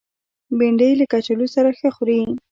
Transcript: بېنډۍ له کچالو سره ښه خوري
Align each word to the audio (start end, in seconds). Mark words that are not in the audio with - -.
بېنډۍ 0.57 0.91
له 0.99 1.05
کچالو 1.11 1.45
سره 1.55 1.69
ښه 1.79 1.89
خوري 1.95 2.19